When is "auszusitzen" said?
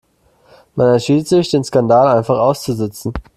2.39-3.13